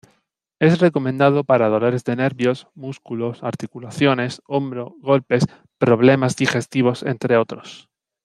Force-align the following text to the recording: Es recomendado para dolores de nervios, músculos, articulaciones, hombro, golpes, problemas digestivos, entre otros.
Es 0.57 0.79
recomendado 0.79 1.43
para 1.43 1.69
dolores 1.69 2.03
de 2.05 2.15
nervios, 2.15 2.67
músculos, 2.73 3.43
articulaciones, 3.43 4.41
hombro, 4.47 4.95
golpes, 4.99 5.45
problemas 5.77 6.35
digestivos, 6.37 7.03
entre 7.03 7.37
otros. 7.37 7.87